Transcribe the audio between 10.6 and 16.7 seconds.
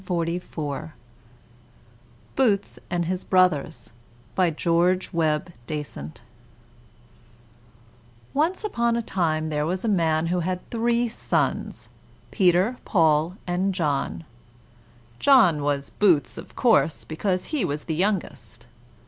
three sons, Peter, Paul, and John. John was Boots, of